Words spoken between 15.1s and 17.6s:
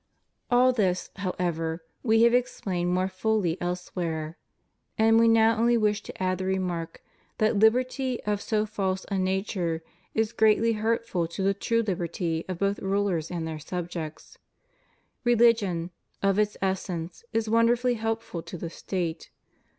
Religion, of its essence, is